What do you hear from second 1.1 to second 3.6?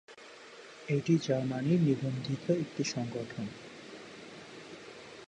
জার্মানির নিবন্ধিত একটি সংগঠন।